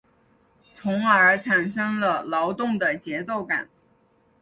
[0.73, 3.69] 从而产生了劳动的节奏感。